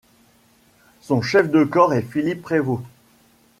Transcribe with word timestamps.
Son 1.01 1.21
chef 1.21 1.51
de 1.51 1.63
corps 1.63 1.93
est 1.93 2.01
Philippe 2.01 2.41
Prévôt. 2.41 2.81